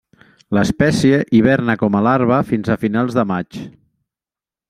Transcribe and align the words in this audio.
L'espècie 0.57 1.19
hiverna 1.39 1.75
com 1.83 1.99
a 1.99 2.01
larva 2.07 2.41
fins 2.51 2.73
a 2.73 2.79
finals 2.85 3.19
de 3.21 3.27
maig. 3.35 3.63